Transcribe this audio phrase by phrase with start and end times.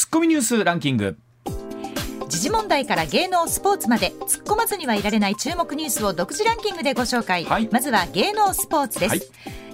[0.00, 1.18] ツッコミニュースランキング。
[2.26, 7.68] 時事問題から芸能スポーツまで突っ込まずにはいられない注目ニュースを独自ランキングでご紹介、はい。
[7.70, 9.20] まずは芸能スポーツです、はい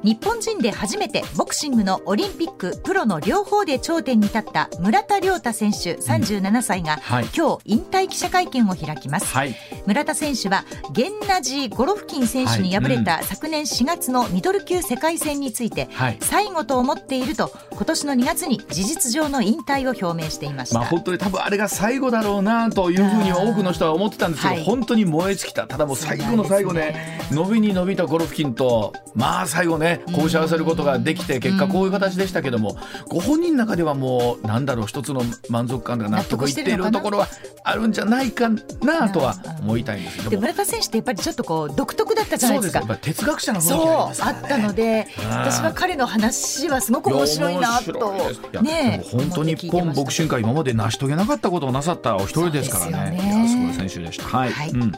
[0.06, 7.24] 日本人で初めてボクシングのオリンピックプロの両方で頂点に立った村田亮太選手37歳が、はい。
[7.36, 9.56] 今日引退記者会見を開きます、はい。
[9.84, 16.18] 村田選手はゲンナジー・ゴロフキン選手に敗れた昨年4月のミドル級世界戦について、はい。
[16.20, 24.64] 最後と思っていると今年の2月に事実上の引退を表明していました、まあ本当に多分あれが最後だろうなというふうには多くの人は思ってたんですけど、はい。
[24.64, 25.66] 本当に燃え尽きた。
[25.66, 32.76] ただもう最後の最後ねです伸びに伸びたゴルフ金とまあ最後ねこうし合わせることができて結果こういう形でしたけども
[33.08, 37.28] ご本人の中ではもうなんだろう一つの満足感が納得いっているところは
[37.64, 38.48] あるんじゃないか
[38.82, 48.14] なとは思いたいんですけど村田選手ってやっぱりちょっとこう独特だったじゃなそですいうですかやっぱり哲学者の雰囲気そうあったので私は彼の話はすごく面白いなと。
[48.62, 53.16] ね本当に日本ボクシング界今まで成し遂げなかったことをなさったお一人ですからね。
[53.16, 54.24] ねすごい選手でした。
[54.24, 54.70] はい、はい。
[54.70, 54.92] うん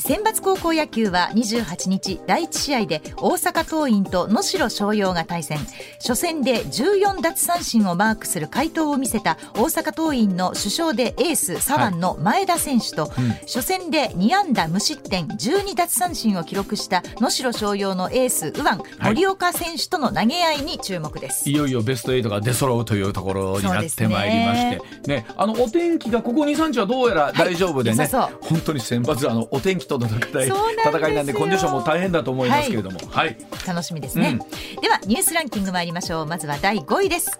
[0.00, 5.58] 選抜高校野球は28日第1試合で大阪桐蔭と能代松陽が対戦。
[6.00, 18.70] 初戦で14奪三振をマークする快投を見せた大阪桐蔭の主将でエース左腕の前田選手と、初戦で2安打無失点12奪三振を記録した能代松陽のエース右腕
[19.02, 21.48] 森岡選手との投げ合いに注目です。
[21.48, 25.26] いよいよベスト8が出揃うというところになってまいりまして、ね。
[25.36, 28.38] あのお天気がここ2、3日はどうやら大丈夫でね、良さそう。
[28.42, 34.38] 本当に選抜あのお天気との戦い戦いなんでコンディションも大変だと思いますけれども、はい、楽しみですね、
[34.80, 36.26] ではニュースランキング参りましょう。
[36.26, 37.38] まずは第5位です。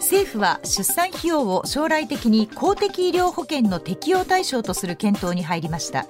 [0.00, 6.06] 政府は出産費用を将来的に公的医療保険の適用対象とする検討に入りました。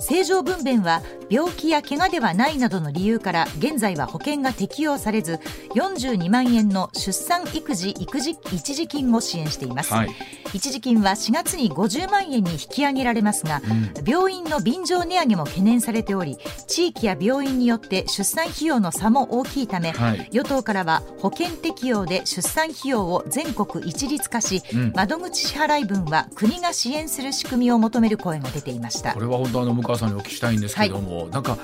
[0.00, 5.40] 正常分娩は病気や怪我ではないなどの理由から現在は保険が適用されず
[5.74, 10.10] 42万円の出産育児育児一時金を支援しています、はい。
[10.54, 13.60] 一時金は4月に50万円に引き上げられますが、
[14.06, 20.28] 病院の便乗値上げも懸念されており地域や病院によって出産費用の差も大きいため、はい。
[20.32, 24.92] 与党からは保険適用で出産費用を全国一律化し、ん。
[24.94, 29.12] 窓口支払い分は国が支援する仕組みを求める声が出ていました。
[29.12, 31.58] これは本当あの向川さんにお聞きしたいんですけども、なんか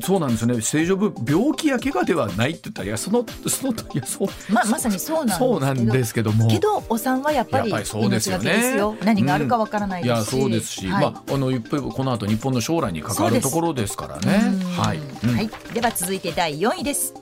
[0.00, 0.60] そうなんですよね。
[0.60, 5.50] 正常分病気や怪我ではないって言ったらいやそのそのいやそうままさにそうなんですけど。
[5.50, 6.48] そうなんですけども。
[6.48, 8.44] けどお産はやっぱりやっぱりそうですよね。
[8.44, 8.96] 命がけですよ。
[9.04, 11.02] 何があるかわからないいやですし、そうですし、はい。
[11.02, 14.42] まああの一方この後日本の将来に関わるところですからね。
[14.44, 15.34] うんはい、うん。
[15.36, 17.14] はい、では続いて第4位です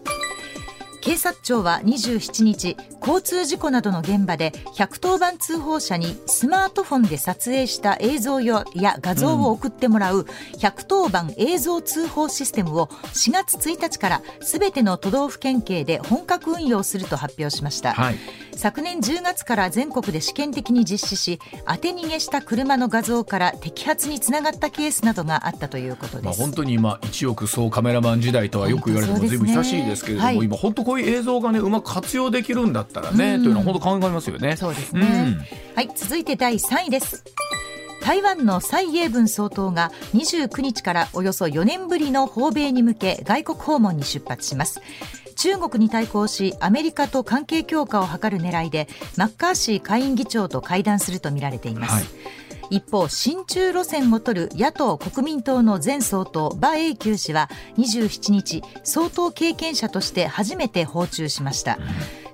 [1.00, 8.64] 警察庁は27日交通事故などの現場で110番通報者にスマートフォンで撮影した映像や
[9.00, 10.26] 画像を送ってもらう
[10.58, 18.16] 110番映像通報システムを4月1日からすべての都道府県警で本格運用すると発表しました、はい。
[18.60, 30.36] 昨年10月から全国で試験的に実施し当て逃げした車の画像から摘発につながったケースなどがあったということまあ、です、本当に今一億総カメラマン時代とはよく言われても随分久しいですけれども、はい。
[30.36, 34.56] 今本当こういう映像がねうまく活用できるんだったらね、というのは本当考えますよね。
[34.56, 35.36] そうですね、
[35.76, 37.22] はい続いて第3位です。
[38.02, 44.80] 台湾の蔡英文総統が29日からおよそ4年ぶりの訪米に向け外国訪問に出発します。
[45.36, 52.39] 中国に対抗しアメリカと関係強化を図る狙いでマッカーシー下院議長と会談するとみられています、はい
[52.70, 61.78] 一方親中路線を取る野党国民党の前総統馬英九氏は27日総統経験者として初めて訪中しました、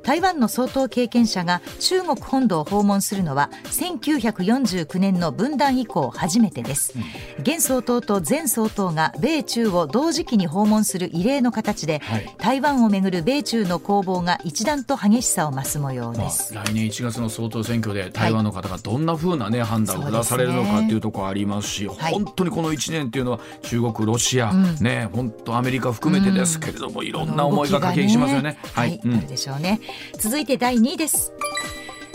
[0.07, 6.95] 台湾の総統経験者が中国本土を訪問するのは1949年の分断以降初めてです、
[7.41, 12.37] 現総統と前総統が米中を同時期に訪問する異例の形で、はい。
[12.39, 24.77] 台湾をめぐる米中の攻防が一段と激しさを増す模様まあです、、来年1月の総統選挙で台湾の方がどんなふうな、ね判断を下されるのかっていうところありますしはい本当にこの1年っていうのは中国、ロシア、ん。
[24.81, 28.57] ね本当アメリカ含めてですけれども、いろんな思いがかけしますよね。
[28.73, 29.17] はい、うん。
[29.17, 29.81] あるでしょうね。
[30.19, 31.33] 続いて第2位です。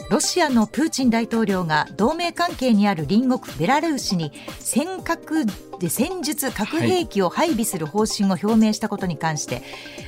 [0.09, 5.45] ロシアのプーチン大統領が同盟関係にある隣国ベラルーシに尖閣
[5.81, 9.63] で戦術核兵器を配備する方針を表明したことに関して、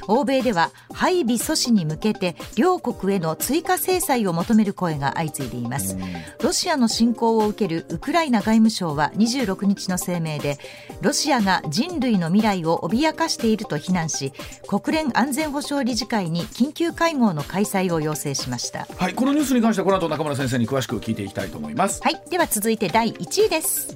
[0.08, 5.98] 欧米では配備阻止に向けて両国への追加制裁を求める声が相次いでいます。
[6.42, 10.58] ロシアの侵攻を受けるウクライナ外務省は26日の声明で
[11.02, 14.34] ロシアが人類の未来を脅かしていると非難し
[14.68, 22.02] 国連安全保障理事会に緊急会合の開催を要請しましたはい、このニュースに関してはこの後中村先生に詳しく聞いていきたいと思います。
[22.04, 23.96] はいでは続いて第1位です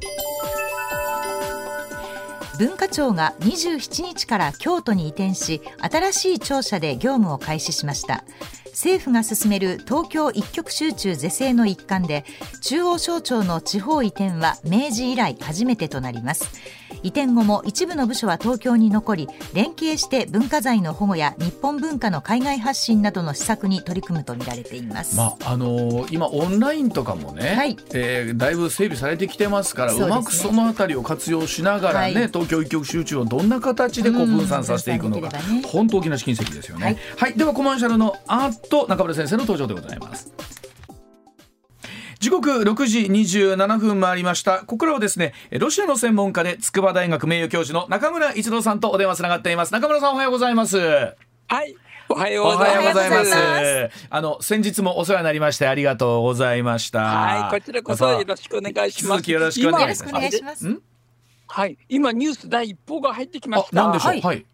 [2.57, 8.23] 文化庁が27日から京都に移転し新しい庁舎で業務を開始しました。
[8.71, 12.25] 政府が進める東京一極集中是正の一環で
[12.61, 16.45] 中央省庁の地方移転は明治以来初めてとなります。
[17.03, 27.77] 移転後も一部の部署は東京に残り連携して文化財の保護や日本文化の海外発信などの施策に取り組むとみられています、まああのー今オンラインとかもね、はい。
[27.93, 30.07] えーだいぶ整備されてきてますからう,、ね。
[30.07, 32.27] まくそのあたりを活用しながらね、はい。
[32.27, 35.63] 東京一極集中をどんな形でこううん分散させていくのか、ね。
[35.65, 36.97] 本当大きな試金石ですよね。
[37.17, 37.33] ははい。
[37.33, 40.31] い、ではコマーシャルの後中村先生の登場でございます。
[42.27, 44.59] 時刻6時27分回りました。
[44.59, 49.71] ここからはですね、ロシアの専門家で筑波大学名誉教授の中村一郎さんとお電話つながっています。
[49.71, 50.77] 中村さんおはようございます。
[50.77, 51.13] は
[51.63, 51.73] い、
[52.09, 53.09] おはようおございます。
[53.09, 53.89] ます。
[54.09, 56.99] あの先日もお世話になりましてありがとうございました。
[56.99, 59.31] はい、こちらこそよろしくお願いします。
[59.31, 60.03] よろしくお願いし
[60.43, 60.81] ますん
[61.47, 63.83] はい、今ニュース第一報が入ってきまあし、た。
[63.83, 64.11] なんでしょう？
[64.11, 64.45] はいはい。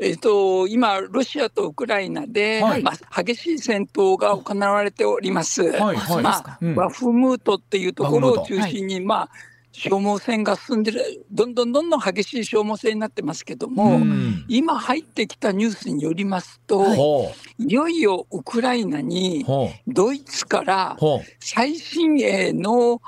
[0.00, 2.82] えっ、と今ロシアとウクライナで、はい。
[2.82, 5.62] まあ激しい戦闘が行われております。
[5.62, 6.22] はいはい。
[6.22, 6.74] まあ、うん。
[6.74, 9.28] バフムートっていうところを中心に、まあ
[9.72, 13.96] 消耗戦が進んでる、どんどんどんどん激しい消耗戦になってますけども。
[13.96, 20.96] うん今入ってきたニュースによりますと、ほい、よいよウクライナうにほドイツから
[21.38, 23.00] 最新鋭の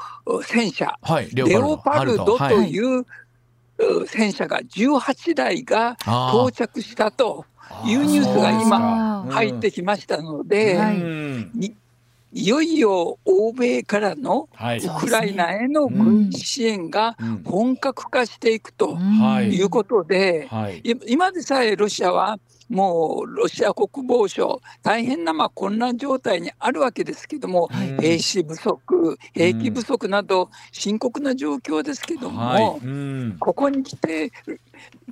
[0.44, 3.06] 戦車はいレレオパルドとはいいう、う
[4.06, 7.44] 戦車が18台が到着したと
[7.84, 10.96] いうニュースが今入ってきましたので、はい。
[10.96, 11.50] うん。
[11.60, 11.72] い
[12.34, 14.78] いよいよ欧米からのはい。
[14.78, 17.42] ウクライナへの軍事支援がうん。
[17.44, 19.50] 本格化していくとはい。
[19.54, 20.78] いうことで、はい。
[20.78, 22.38] い今でさえロシアは
[22.68, 27.96] もうロシア国防省大変なまあ混乱状態にあるわけですけども、はい。
[28.00, 32.80] 兵士不足兵器不足など深刻な状況ですけども、
[33.38, 34.32] ここに来て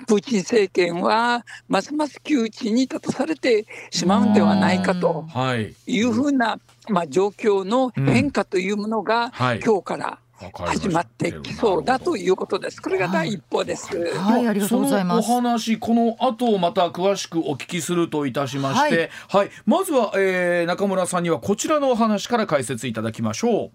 [0.07, 5.75] プーチン政権はますます窮地に立たされてしまうんではないかとはい。
[5.87, 6.59] いうふうな、
[6.89, 9.61] まあ、状況の変化というものがはい。
[9.61, 10.19] 今日から
[10.53, 12.81] 始まってきそうだということです。
[12.81, 13.97] これが第一歩です。
[14.17, 23.71] はいありがとうございますそのお話この後また詳しくお聞きするといたしまして、はい、まずは、えー中村さんにはこちらのお話から解説いただきましょう。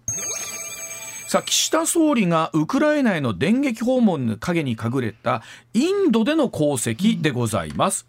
[1.28, 5.42] さあ岸田総理がウクライナへの電撃訪問の陰に隠れた
[5.74, 8.06] インドでの功績でございます。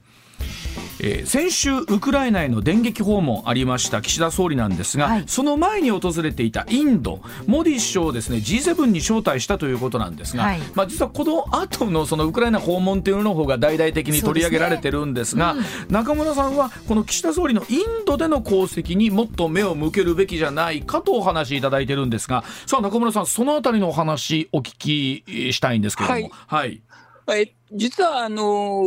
[1.00, 5.24] えー先週ウクライナへの電撃訪問ありました岸田総理なんですが、はい。
[5.28, 10.60] その前に訪れていたインドモディ首相をですね G7 に招待したということなんですが、はい。
[10.74, 15.56] まあ、実はこの後のそのウクライナ訪問というのの方が大々的に取り上げられてるんですが
[15.90, 26.32] 中村さんはこの岸田総理のインドでの功績にもっと目を向けるべきじゃないかとお話しいただいてるんですがさあ中村さんそのあたりのお話お聞きしたいんですけれども。
[26.48, 26.82] はい。
[27.26, 27.44] はい。
[27.44, 28.84] え実はあの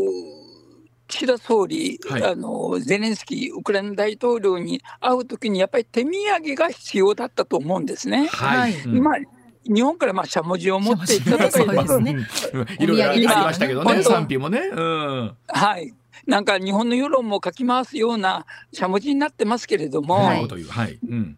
[1.10, 2.24] 岸田総理、はい。
[2.24, 8.28] あのゼレンスキーウクライナ大統領に会うときにやっぱり手土産が必要だったと思うんですね。
[8.28, 8.72] はい。
[8.72, 8.82] はい。
[8.84, 9.14] うんまあ
[9.62, 12.26] 日本からまあしゃもじを持っていったとかいね。
[12.54, 12.66] うん。
[12.82, 14.58] いろいろありましたけどね賛否もね。
[14.72, 15.36] うん。
[15.48, 15.92] はい、
[16.26, 20.68] なんか日本の世論もかき回すようなしゃもじになってますけれども、そんなこと言う。
[20.68, 20.98] はい。
[21.06, 21.36] うん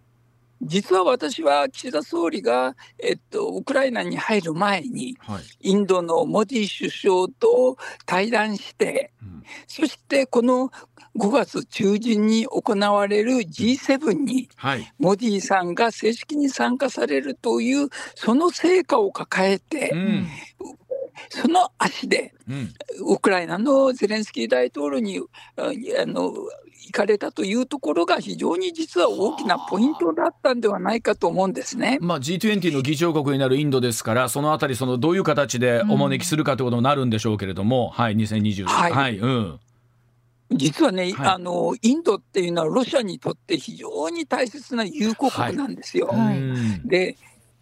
[0.63, 5.43] 実は私は岸田総理が、えっと、ウクライナに入る前にはい。
[5.61, 7.77] インドのモディ首相と
[8.07, 9.43] 対談してうん。
[9.67, 10.71] そしてこの
[11.17, 14.93] 5月中旬に行われる G7 にはい。
[14.99, 20.27] モディさんが正式に参加されるというその成果を抱えて、うん
[21.29, 22.73] その足でうん。
[23.15, 25.21] ウクライナのゼレンスキー大統領に
[25.57, 25.71] あ
[26.03, 26.33] あの
[26.85, 31.99] 行かれたというところが非常に実は大きなポイントだったんではないかと思うんですね。
[32.01, 39.61] まあ、G20 の議長国になるインドですからそのあたりそのどういう形でお招きするかということになるんでしょうけれども、はい2020はいうん。
[40.51, 41.29] 実はね、はい。
[41.29, 46.09] あのインドっていうのはロシアにとって非常に大切な友好国なんですよ。
[46.09, 46.39] はい。
[46.39, 46.89] うん。
[46.89, 47.17] で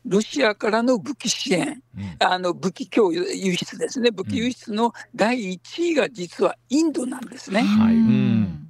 [0.04, 1.82] ロシアからの武器支援。
[1.96, 2.16] うん。
[2.20, 4.10] あの武器供与輸出ですね。
[4.10, 7.62] 武器輸出の第1位が実はインドなんですね。
[7.62, 7.94] はい。
[7.94, 8.00] うん。
[8.00, 8.66] うん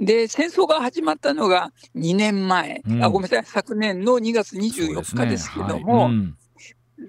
[0.00, 3.04] で戦争が始まったのが2年前、うん。
[3.04, 3.44] あごめんなさい。
[3.44, 5.84] 昨年の2月そう24日ですけどはい。
[5.84, 6.36] も、うん。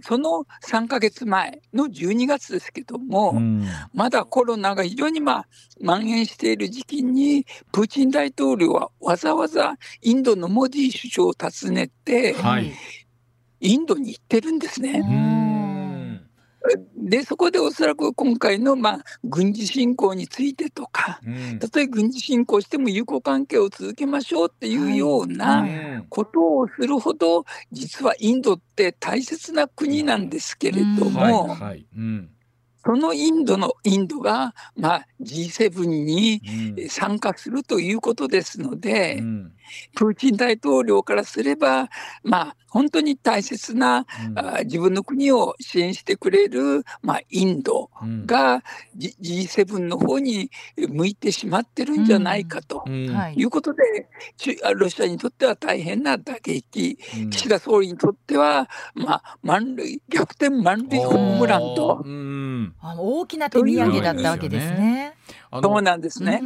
[0.04, 3.66] その3か月前の12月ですけども、うん。
[3.94, 5.48] まだコロナが非常にまあ
[5.82, 12.72] 蔓延している時期に、プーチン大統領はわざわざインドのモディ首相を訪ねて、はい
[13.60, 15.00] インドに行ってるんですね。
[15.00, 15.06] う
[17.06, 17.10] ん。
[17.10, 21.60] で、そこでおそらく今回のまあ軍事侵攻についてとか、うん。
[21.60, 26.06] たとえ軍事侵攻しても友好関係を続けましょうっていうよううなん。
[26.10, 31.86] ことをするほど、実はインドって大切な国なんですけれども、はいはい。
[31.96, 32.30] うん
[32.86, 36.42] そのインドのインドが、まあ、G7 に
[36.78, 36.90] うん。
[36.90, 39.52] 参加するということですので、うん。
[39.96, 41.90] プーチン大統領からすれば、
[42.24, 44.40] まあ、本当に大切な、うん。
[44.40, 48.26] あ自分の国を支援してくれる、まあ、インドうん。
[48.26, 48.64] が
[48.96, 52.84] G- G7 の方に向いてしまってるんじゃないかと。
[52.88, 53.42] い。
[53.42, 53.82] いうことで、
[54.38, 57.30] 中ロシアにとっては大変な打撃、うん。
[57.30, 65.16] 岸田総理にとっては、まあ、満塁逆転満塁ホームランと、うんあの大きな手土産だったわけですね。
[65.52, 66.42] そうなんですね。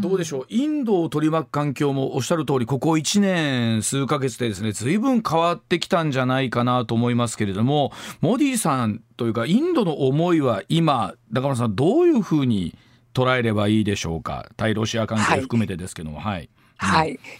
[0.00, 0.46] どうでしょう？
[0.48, 12.76] インドを取り巻く環境もおっしゃる通りここ1年数ヶ月でですね随分変わってきたんじゃないかなと思いますけれどもモディさんというかインドの思いは今中村さんどういうふうに
[13.14, 14.46] 捉えればいいでしょうか？
[14.56, 16.50] 対ロシア関係含めてですけどもはい、はい、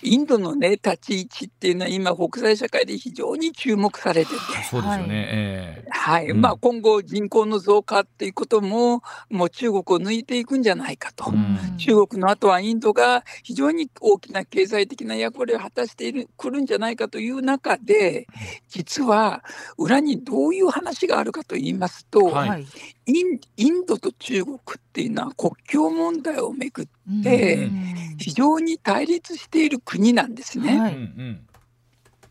[0.02, 4.36] インドの、ね、立ち位置っていうのは、今、国際社会で非常に注目されてて、
[4.70, 6.32] そうですよね、はい。
[6.32, 11.30] まあ、今後、人口の増加っていうことも、もう中国を抜いていくんじゃないかと。
[11.30, 11.76] うん。
[11.76, 18.26] 中国の後はインドが非常に大きな経済的な役割を果たしているくるんじゃないかという中で、
[18.68, 19.44] 実は
[19.78, 22.48] 裏にどういう話があるかと言いますと、はい。
[22.48, 22.66] はい。
[23.06, 24.58] インインドと中国っ
[24.92, 26.90] ていうのは国境問題をめぐって
[27.22, 27.70] で
[28.18, 30.78] 非常に対立している国なんですね。
[30.78, 31.46] はいうんうん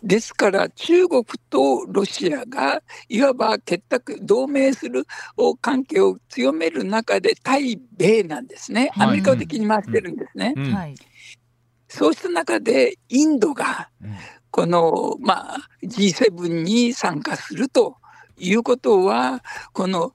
[0.04, 5.06] ですから中国とロシアがいわば結託同盟する
[5.38, 8.90] お関係を強める中で対米なんですね。
[8.96, 10.56] はいアメリカを敵に回してるんですね。
[10.58, 10.96] うんはい。
[11.88, 14.16] そうした中でインドがうん
[14.52, 17.96] この、まあ、G7 に参加すると
[18.38, 19.42] いうことは
[19.72, 20.14] この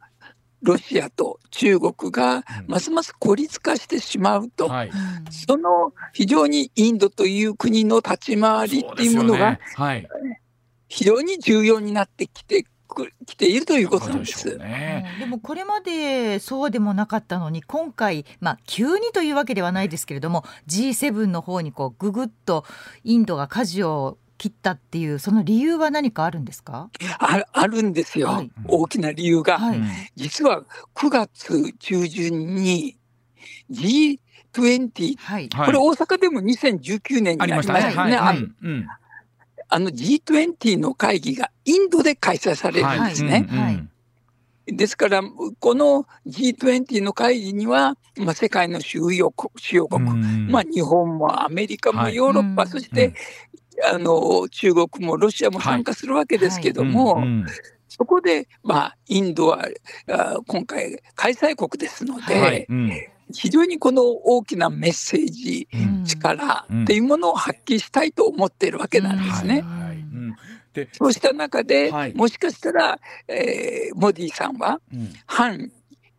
[0.63, 4.69] ロシアと中国がますます孤立化してしまうと。
[4.69, 4.91] はい。
[5.31, 9.61] その非常にインドという国の立ち回りっていうものがね。
[9.75, 10.09] はい。
[10.89, 14.59] 非常に重要になってきてくきているということなんでそうす。
[14.59, 15.11] ね。
[15.15, 15.21] うん。
[15.21, 22.65] でもこれまでそうでもなかったのに今回、まあ、急にというわけではないですけれども G7 の方にこうぐぐっと
[23.05, 28.51] インドが舵を切ったっていうその理由は何かあるんですか、ああるんですよ、はい。
[28.67, 29.59] 大きな理由が。
[29.59, 29.79] はい。
[29.79, 30.63] うん実は
[30.95, 32.97] 9月中旬に
[33.71, 35.49] G20 はい。
[35.53, 35.67] はい。
[35.67, 38.11] これ大阪でも2019年にありまありまししたたね。
[38.11, 38.39] ねはい。
[39.69, 43.47] あの G20 の会議がインドで開催されるんですね。
[43.51, 43.65] うんうん。
[43.65, 43.89] はい。
[44.69, 45.23] ですから、
[45.61, 50.49] この G20 の会議には、まあ、世界の主要国主要国、うん。
[50.51, 52.17] まあ、日本もアメリカもはい。
[52.17, 52.69] ヨーロッパ、うん。
[52.69, 53.15] そして、
[53.85, 57.23] あの中国もロシアも参加するわけですけども、
[57.89, 59.67] そこで、まあ、インドは
[60.11, 62.67] あ今回、開催国ですので、はい。
[62.69, 62.91] うん。
[63.35, 66.05] 非常にこの大きなメッセージ、うん。
[66.05, 69.65] 力っていうものを発揮したいと思っているわけなんですね。
[70.93, 72.15] そうした中で、はい。
[72.15, 75.13] もしかしたら、えーモディさんはうん。
[75.27, 75.71] 反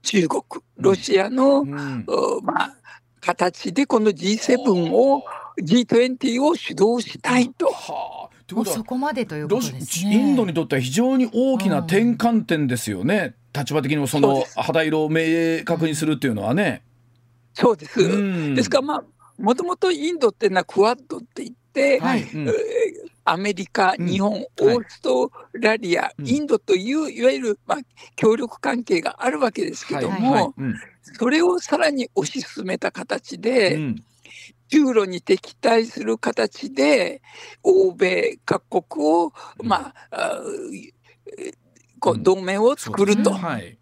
[0.02, 0.44] 中国、
[0.78, 2.76] ロシアの、まあ、
[3.20, 5.24] 形でこの G7 を、
[5.62, 7.68] G20 を主導したいと。
[7.68, 8.38] はあ。
[8.48, 10.14] というもうことはそこまでということですね。
[10.14, 16.82] インドにとっては非常に大きな転換点ですよね、立場的にもその肌色を明確にするっていうのはね。
[17.54, 18.00] そうです。
[18.00, 18.56] うん。
[18.56, 19.04] ですから、まあ、
[19.38, 22.24] もともとインドっていうのはクワッドって言って、はい。
[22.24, 22.48] うん。
[22.48, 22.54] えー
[23.30, 24.08] アメリカ、うん。
[24.08, 24.48] 日本、はい。
[24.62, 26.28] オーストラリア、うん。
[26.28, 27.78] インドといういわゆる、まあ、
[28.16, 30.56] 協力関係があるわけですけども、
[31.02, 34.04] それをさらに推し進めた形で、うん
[34.70, 37.22] 中ロに敵対する形で、
[37.64, 39.34] 欧米各国を、
[39.64, 40.42] まあ、
[42.00, 42.24] こううん。
[42.24, 43.50] 同盟を作ると、そうですね。
[43.50, 43.78] はい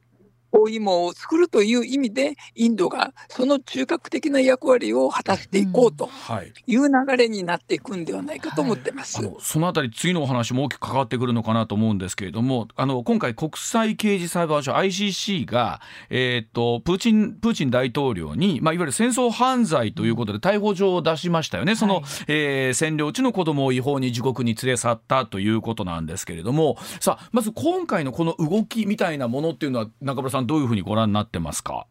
[0.56, 6.54] 包囲網を作るという意味で、インドがその中核的な役割を果たしていこうとはい。
[6.66, 9.20] いう流れになっていくんではないかと思ってます。
[9.20, 26.78] あのそのあたり次のお話も大きく関わってくるのかなと思うんですけれどもあの今回国際刑事裁判所 ICC が、えー、とプーチンプーチン大統領に、まあ、いわゆる戦争犯罪ということで逮捕状を出しましたよね、その、はいえー占領地の子供を違法に自国に連れ去ったということなんですけれども。
[27.00, 31.88] さあまず今回のこの動きみたいなものっていうのは中村さんどういうふうにご覧になってますか？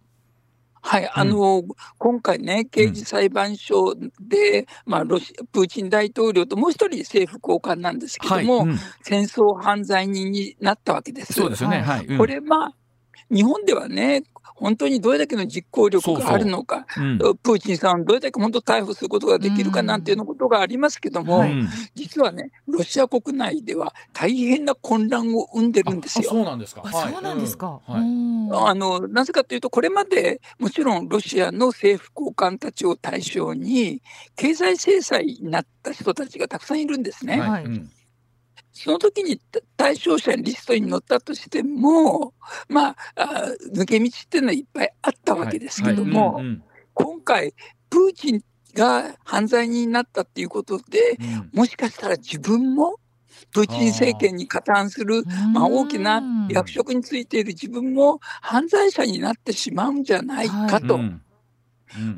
[0.87, 1.63] はい、あの、
[1.97, 8.79] 今回ね、刑事裁判所で、まあロシ、プーチン大統領ともう一人政府高官なんですけども、うん。
[9.03, 11.33] 戦争犯罪人になったわけです。
[11.33, 12.19] そうですよね、ははい、うん。
[12.19, 12.75] これ、まあ、
[13.31, 14.23] 日本ではね、
[14.57, 17.19] 本当にどれだけの実行力があるのか、うん。
[17.19, 21.69] プーチンさんをどれだけ本当逮捕することができるかなんていうことがありますけども、はいうん。
[21.95, 26.31] 実はね、ロシア国内では大変な混乱を生んでるんですあよ。
[26.31, 26.83] そうなんですか。
[26.85, 27.81] あはいそうなんですか。
[27.89, 27.95] あ
[28.75, 34.03] のなぜかというと、これまでもちろんロシアの政府高官たちを対象に、
[34.37, 37.41] 経済制裁になった人たちがたくさんいるんですね。
[37.41, 37.65] はい。
[37.65, 37.91] うん
[38.75, 39.41] その時に
[39.77, 42.35] 対象者リストに載ったとしても、
[42.69, 46.41] まあ、あ抜け道っていうのはいっぱいあったわけですけども、
[46.93, 47.55] 今回、
[47.89, 51.17] プーチンが犯罪人になったっていうことで、
[51.53, 52.97] もしかしたら自分も
[53.53, 60.95] プーチン政権に加担するまあ、大きな役職についている自分も犯罪者になってしまうんじゃないかと。
[60.95, 61.21] はい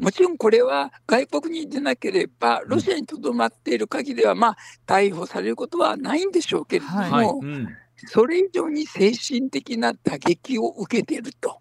[0.01, 4.57] もちろんこれは外国に出なければ、ロシアにとどまっている限りは、まあ、
[4.87, 7.27] 逮捕されることはないんでしょうけれども、はい。
[7.27, 7.69] うん、
[8.07, 11.61] それ以上に精神的な打撃を受けていると。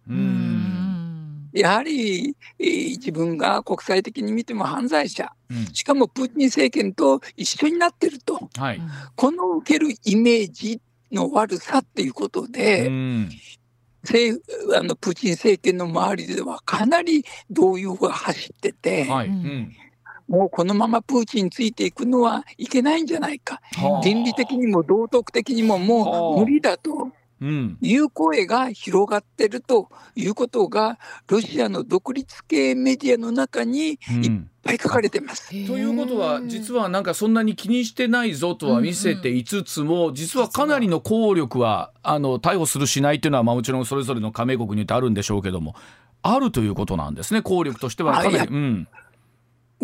[1.54, 8.82] やはり、えー、自分が国際的に見ても犯罪者、うん、しかもプーチン政権と一緒になってると、はい、
[9.16, 10.82] この受けるイメージ
[11.14, 12.90] の悪さっていうことで、
[14.06, 14.42] 政
[14.78, 19.28] あのプーチン政権の周りではかなり動揺が走ってて、はい。
[19.28, 19.72] うん、
[20.28, 23.62] もうこのままプーチンについていくのはいけないんじゃないか、
[24.04, 27.10] 倫理的にも道徳的にももう無理だと。
[27.82, 33.98] いう声が広がってるということがロシアの独立系メディアの中にいっ
[34.64, 35.56] ぱい書かれてます。
[35.56, 45.76] うん、ということは実はなんかそんなに気にしてないぞとは見せていつつも、実はかなりの効力はあの逮捕するしないというのは、まあ、もちろんそれぞれの加盟国によってあるんでしょうけども
[46.22, 48.14] あるということなんですね効力としては。
[48.14, 48.52] かなり。
[48.52, 48.88] うん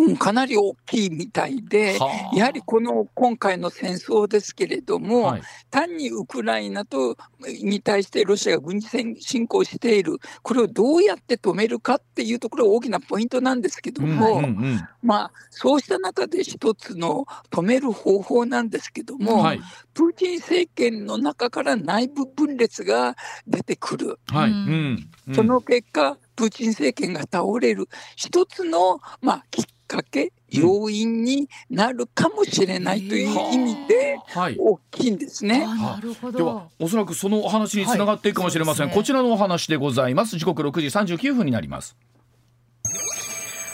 [0.07, 7.17] うん、かなり大きいみたいで、はあ、やはりこの今回の戦争ですけれども、はい、単にウクライナと
[7.61, 8.89] に対してロシアが軍事
[9.19, 19.61] 侵攻している、これをどうやって止めるかっていうところが大きなポイントなんですけども、うんうんうん、まあ、そうした中で一つの止める方法なんですけども、はい、
[19.93, 23.15] プーチン政権の中から内部分裂が
[23.47, 24.19] 出てくる。
[24.27, 25.09] はい、うん。
[25.27, 27.87] うん、その結果プーチン政権が倒れる。
[28.15, 34.17] 一つの、まあ、きっかけ、要因になるかもしれないという意味で
[34.57, 35.65] 大きいんですね。
[35.65, 36.37] なるほど。
[36.37, 38.87] ではおそらくそのお話につながっていくかもしれません。
[38.87, 40.37] はいね、こちらのお話でございます。
[40.37, 41.97] 時刻6時39分になります。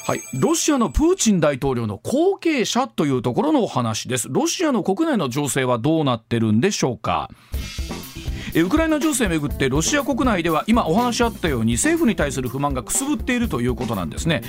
[0.08, 4.28] はい、ロシアのプーチン大統領の後継者というところのお話です。
[4.32, 7.30] ロシアの国内の情勢はどうなってるんでしょうか。
[8.62, 14.44] ウクライナ情勢をめぐってロシア国内では今お話あったように政府に対する不満がくすぶっているということなんですね。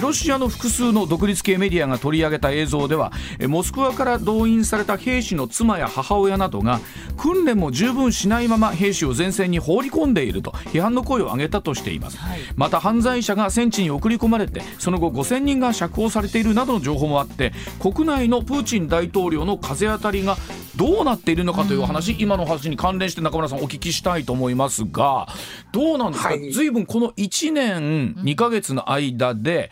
[0.00, 3.12] ロシアの複数の独立系メディアが取り上げた映像では
[3.48, 6.80] モスクワから動員された兵士の妻や母親などが
[7.16, 20.36] 訓練も十分しないまま兵士を前線に放り込んでいると批判の声を上げたとしています、はい、また犯罪者が戦地に送り込まれてその後5000人が釈放されているなどの情報もあって国内のプーチン大統領の風当たりが
[20.76, 25.28] どうなっているのかという話、うん、今の話に関連して中村さんお聞きしたいと思いますが
[25.72, 29.70] どうなんですか、はい、ずいぶんこの1年2か月の間で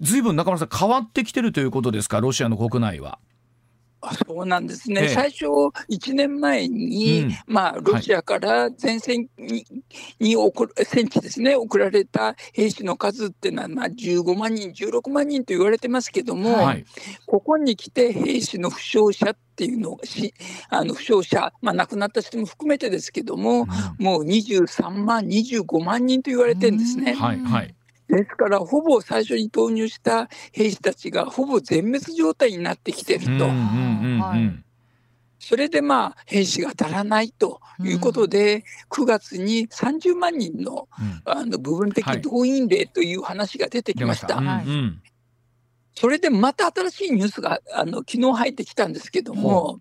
[0.00, 2.20] ずいぶん中村さん変わってきてるということですか？
[2.20, 3.18] ロシアの国内は。
[4.26, 9.64] そうなんですね、ええ、最初、1年前に、うん、まあ、ロシアから前線に,、
[10.20, 16.84] に送戦地ですね、送られた兵士の数っていうのは、まあ、15万人、16万人と言われてますけども、はい、
[17.26, 20.34] ここに来て兵士の負傷者っていうのがし、
[20.68, 23.62] あの負傷者、まあ、亡くなった人も含めてですけども、
[23.98, 27.14] うん、もう23万、25万人と言われてるんですね。
[27.14, 27.75] はいはい
[28.08, 33.46] ですから、ほぼ最初に投入した兵士たちがほぼ全滅状態になってきてると。
[35.38, 40.88] それでまあ兵士が足らないということで、9月に30万人の,、
[41.24, 44.40] あの部分的動員令という話が出てきました。
[45.94, 49.80] それでまた新しいニュースがあの昨日入ってきたんですけども、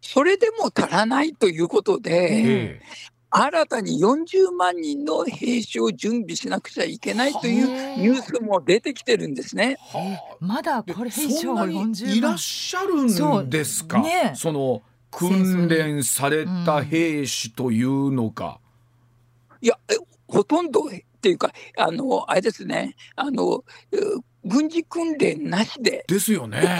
[0.00, 2.80] それでも足らないということで、
[3.34, 7.66] 新たに40万人の兵士を準備しなくちゃいけないという
[7.98, 9.78] ニュースも出てきてるんですね。
[10.38, 12.16] まだこれ兵士は40万。
[12.16, 13.96] いらっしゃるんですか？
[13.98, 18.60] そ,、ね、その訓練された兵士というのか。
[19.60, 19.78] うん、いや
[20.28, 20.90] ほとんど
[21.22, 23.62] っていうかあのあれですねあの
[24.44, 26.04] 軍事訓練なしで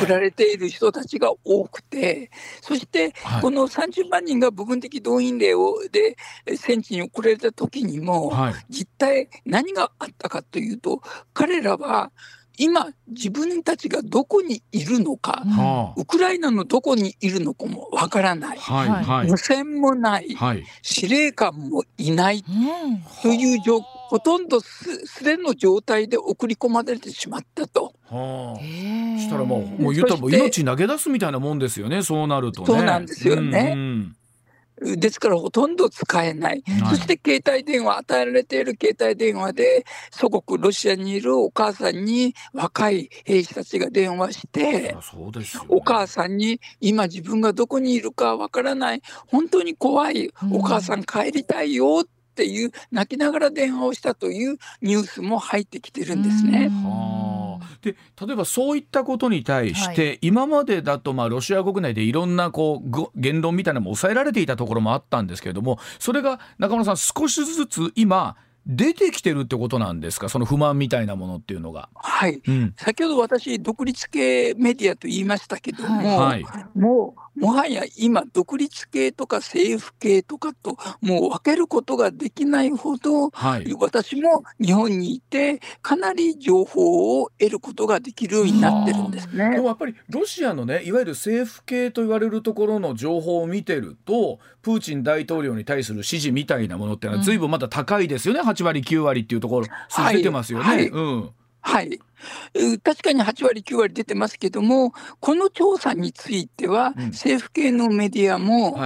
[0.01, 6.17] 送られている人たちが多くて、そしてこの30万人が部分的動員令をで
[6.57, 8.33] 戦地に送られた時にも、
[8.69, 11.03] 実態何があったかというと、
[11.35, 12.11] 彼らは
[12.59, 15.43] 今、自分たちがどこにいるのか、
[15.97, 22.45] うん、ウクライナのどこにいるのかもわからない、はいはい、無線もない、はい、司令官もいない。
[23.23, 27.95] という状、ほとんどすでの状態で送り込まれてしまったと。
[28.05, 32.03] はあ、したらもうもう言ったら命投げ出すみたいなもんですよね。
[32.03, 33.73] そうなると、ね、そうなんですよね。
[33.75, 34.17] うんうん
[34.81, 44.97] ですからほとんど使えない、そして携帯電話、与えられている携帯電話で、祖国ロシアにいるお母さんに若い兵士たちが電話して、
[45.69, 56.71] お母さんに今自分がどこにいるかわからない、本当に怖い、お母さん帰りたいよっていう泣きながら電話をしたというニュースも入ってきてるんですね。
[57.83, 70.29] で例えばそういったことに対して、はい、今までだとまあロシア国内でいろんなこう言論みたいなのも抑えられていたところもあったんですけれどもそれが中村さん少しずつ今出てきてるってことなんですか？
[70.29, 71.89] その不満みたいなものっていうのが。
[71.95, 76.45] はい、うん、先ほど私独立系メディアと言いましたけども、はい、
[76.75, 89.51] もうもはや今、独立系とか政府系とかと、もう分けることができないほど、はい、私も日本にいて、かなり情報を得ることができるようになってるんですね。
[89.51, 100.65] でもやっぱりロシアのね、いわゆる政府系と言われるところの情報を見てると、プーチン大統領に対する支持みたいなものっていうのは、ずいぶんまだ高いですよね、うん、8割、9割っていうところ、数出てますよね。
[100.65, 101.31] はい、うん。
[101.61, 102.01] はい。
[102.83, 108.79] 確かに8割、9割出てますけども、この調査については、政府系のメディアも、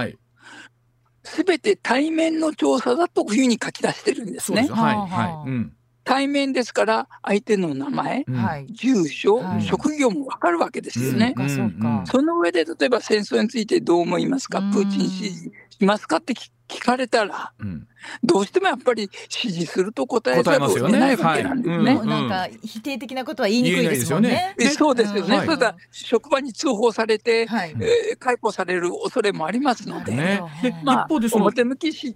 [1.23, 4.67] すべて対面の調査だというふうに書き出してるんですね。
[4.71, 4.95] はい。
[4.97, 5.49] はい。
[5.49, 5.73] うん。
[6.05, 16.17] 対面ですから相手の名前、うん、住所、はい、職業も分かるわけですよね、うん、その上で例えば戦争についてどう思いますか、プーチン支持しますか？
[16.17, 17.87] って聞かれたら、うん、
[18.23, 21.93] どうしてもやっぱり支持すると答えざるを得ないわけなんですね。
[21.93, 24.55] なんか否定的なことは言いにくいですよね。
[24.57, 24.71] よね。
[24.71, 25.37] そうですよね。
[25.37, 30.41] うん、それから職場に通報されて、はい、えー、解雇される恐れもありますので、ね、
[30.83, 32.15] まあ、一方でその表向きし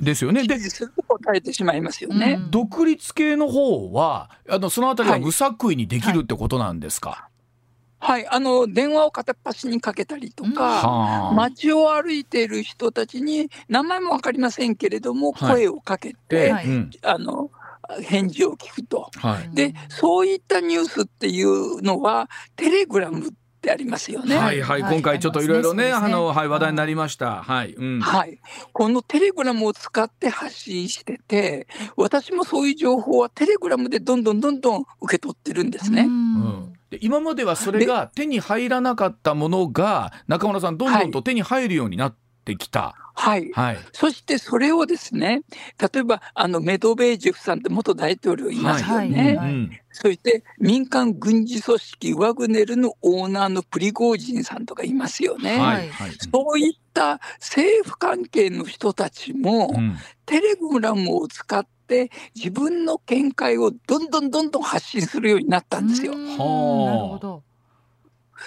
[0.00, 0.46] ですよね。
[0.46, 0.58] で、
[1.06, 2.40] 答えてしまいますよね。
[2.50, 7.10] 独立系の方は、あのそのあたりは無作為にできるってことなんですか？
[7.10, 7.27] はい
[8.00, 16.66] はいはい、あの電話を片っ端にかけたりとか、街を歩いている人たちに名前も分かりませんけれども、声をかけて、はい、
[17.02, 17.50] あの
[18.02, 24.36] 返事を聞くと、はい、でそういったニュースっていうのはテレグラムってありますよね。
[24.36, 27.42] はいはい、今回ちょっといろいろね、あの、はい、話題になりました。
[27.42, 28.38] はい、うん、はい。
[28.72, 36.02] このテレグラムを使って発信してて、私もそういう情報はテレグラムでどんどんどんどん受け取ってるんですね。
[36.02, 42.94] うんで今まではそれが手に入らなかったものが中村さんどんどんと手に入るようになってきた。
[43.14, 45.42] はい、はい、そしてそれをですね
[45.80, 49.50] 例えばあのメドベージェフさんって元大統領いますよね、はい。
[49.50, 55.90] うん、そして民間軍事組織ワグネルのオーナーのプリゴージンさんとかいますよね、はい、
[56.30, 66.14] そういった政府関係の人たちも、うん、テレグラムを使ってって自分の見解をどんどんどんどん発信するようになったんですよ。
[66.14, 67.42] なるほど。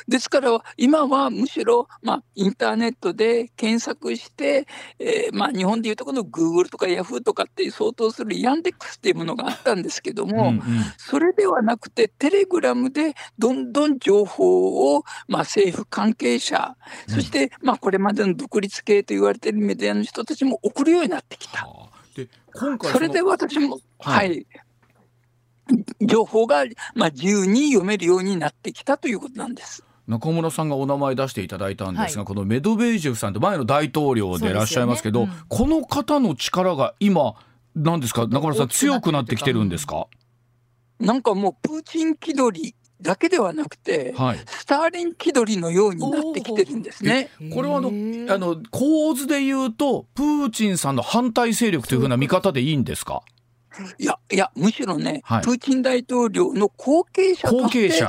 [0.07, 4.65] ですから今はむしろ、まあ、インターネットで検索して、
[4.99, 10.61] えーまあ、日本でいうとこのグーグルとかヤフーとかって相当するヤンデックスっていうものがあったんですけども、うんうん、
[10.97, 16.77] それではなくてテレグラムでどんどん情報を、まあ、政府関係者、
[17.07, 21.67] そして、まあ、これまでの独立系と言われているメディアの人たちも送るようになってきた。
[22.15, 24.45] で今回それで私も、はい、はい、
[26.01, 29.83] 情報が、まあ、自由に読めるようになってきたということなんです。
[30.07, 35.31] 中村さんがお名前出していただいたんですが、はい、このメドベージェフさんって前の大統領でいらっしゃいますけど、ね。
[35.31, 37.35] うん、この方の力が今
[37.75, 38.27] 何ですか？
[38.27, 40.07] 中村さん強くなってきてるんですか？
[40.99, 47.29] なんかもうプーチン気取りだけではなくて、はい、スターリン気取りのようになってきてるんですね。
[47.53, 53.23] これはあのあの構図で言うとプーチンさんの反対勢力というふうな見方でいいんですか？
[53.97, 58.05] いやいやむしろね、はい、プーチン大統領の後継者として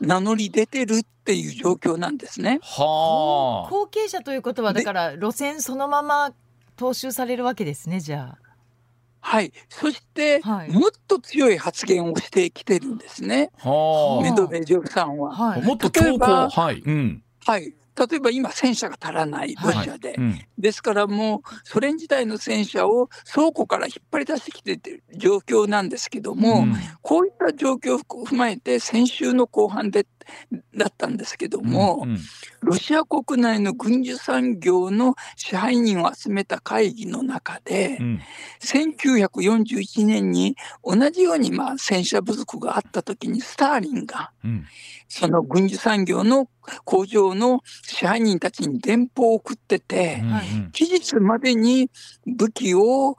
[0.00, 2.60] 名乗り出てるっていう状況なんですね。
[2.62, 3.70] はあ。
[3.70, 6.32] 後継者ということはだから路線そのまま
[6.76, 8.47] 踏襲されるわけですねじゃあ。
[9.28, 15.34] はい、そして、はい、もっと強い発言をしてきてるんですね、はあ、メドベージョフさんは。
[15.34, 17.74] はい、もっと強硬、はい、うん、はい、
[18.06, 30.06] 例えば今、戦車が足らない、ロシアで、はいうん、ですからもう、ソ連時代の戦車を倉庫から引っ張り出してきている状況なんですけども、うん、こういった状況を踏まえて、先週の後半で
[30.76, 32.18] だったんですけども、うんうん、
[32.62, 38.20] ロシア国内の軍需産業の支配人を集めた会議の中で、うん、
[38.62, 44.66] 1941年に同じようにまあ戦車不足があった時にスターリンが、うん、
[45.08, 46.48] その軍需産業の
[46.84, 50.22] 工場の支配人たちに電報を送ってて、
[50.72, 51.90] 期日までに
[52.26, 53.16] 武器を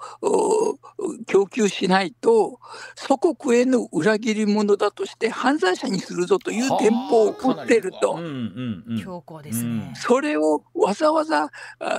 [1.27, 2.59] 供給しないと
[2.95, 8.19] 祖国への裏切り者だとして犯罪者にするぞという電報を送ってると。
[9.03, 9.93] 強硬ですね。
[9.95, 11.49] それをわざわざ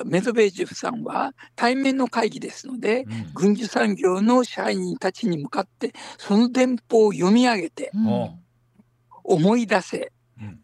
[0.04, 7.90] メドベージェフさんは対面の会議ですので、軍需産業の支配人たちに向かってその電報を読み上げて、
[9.24, 10.12] 思い出せ、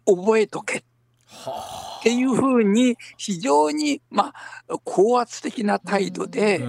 [0.06, 0.78] 覚えとけ。
[0.78, 4.32] っていうふうに非常にま
[4.68, 6.62] あ高圧的な態度で、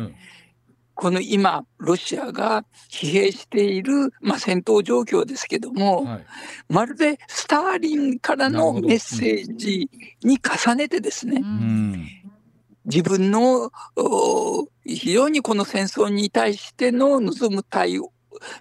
[0.97, 6.25] この今ロシアが疲弊している、まあ、戦闘状況ですけども、はい、
[6.69, 9.91] まるでスターリンからのメッセージ
[10.23, 12.07] に重ねてですね、うん、
[12.85, 13.69] 自分の
[14.85, 18.11] 非常にこの戦争に対しての望む対応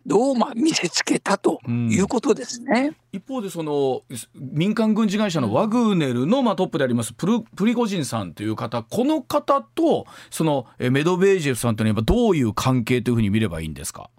[0.06, 4.02] どうまあ見せつけたということですね、うん、一方でその
[4.34, 14.10] 民間軍事会社のワグネルのまあトップでありますプルプリゴジンさんという方この方とそのメドベージェフさんというのはどういう関係というふうに見ればいいんですか？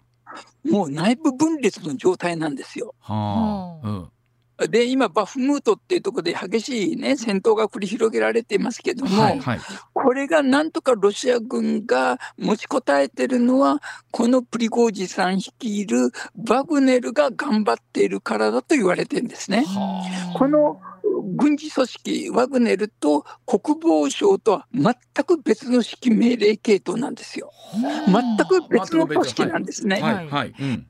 [0.70, 2.94] もう内部分裂の状態なんですよ。
[3.00, 3.88] はあ。
[3.88, 4.10] うん、
[4.70, 9.60] で今、バフムートっていうところで激しい、ね、戦闘が繰り広げられていますけども、はいはい、
[9.94, 19.64] これがなんとかロシア軍が持ちこたえてるのは、このプリゴージさん率いるバグネルが頑張っているからだと言われてるんですね。
[20.36, 20.82] この
[21.36, 27.52] 軍事組織ワグネルと国防省とは全く別の指揮命令系統なんですよ。
[28.08, 30.02] 全く別の組織なんですね。
[30.02, 30.88] はいはいうん、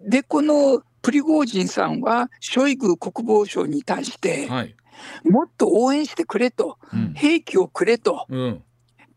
[0.00, 4.74] でこのプリゴージンさんはショイグ国防相に対して、はい、
[5.24, 8.26] もっと応援してくれと、うん、兵器をくれと。
[8.28, 8.62] うん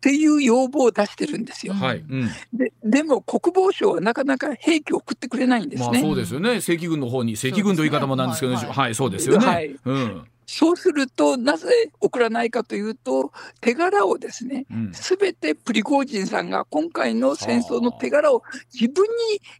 [0.01, 1.75] っていう要望を出してるんですよ。
[1.75, 5.89] はいうん、ででも国防省はなかなか兵器を送ってくれないんですね。
[5.89, 6.59] まあ、そうですよね。
[6.59, 9.45] 正規軍の方に正規軍という言い方もなんですけど、ね、はい、はいはい、そうですよね。
[9.45, 10.25] はい、うん。
[10.47, 19.05] そうすると、なぜ送らないかというと、手柄をですね、す、べ、てプリゴージンさんが今回の戦争の手柄を自分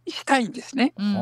[0.06, 0.92] にしたいんですね。
[0.98, 1.14] うん、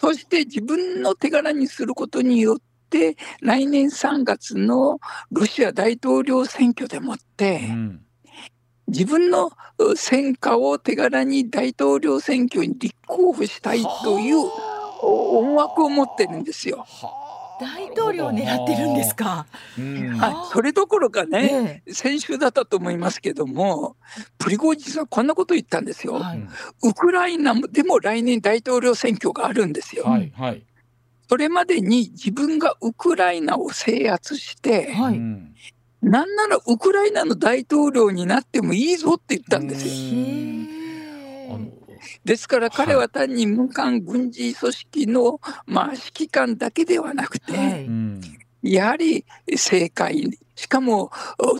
[0.00, 2.56] そして自分の手柄にすることによっ
[2.88, 4.98] て、来年3月の
[5.30, 8.00] ロシア大統領選挙でもって、うん、
[8.86, 9.50] 自分の
[9.96, 14.38] 戦果を手柄に大統領選挙に立候補したいという
[15.00, 16.86] 思惑を持ってるんですよ。
[17.60, 19.46] 大統領を狙ってるんですか？
[20.20, 23.96] あそれどころかね、え先週だったと思いますけども、
[24.38, 26.14] プリゴジンさんこんなこと言ったんですよ。
[26.14, 26.48] はい、
[26.82, 30.04] ウクライナでも来年大統領選挙があるんですよ。
[30.04, 30.32] はい。
[30.36, 30.62] はい、
[31.28, 35.18] それまでに自分がウクライナを制圧して、はい、
[36.00, 39.92] なんならウクライナの大統領になってもいいぞって言ったんですよ。
[42.24, 47.76] ですから彼は単に民間軍事組織の、まあ、指揮官だけではなくて、は
[48.62, 51.10] い、やはり政界、しかも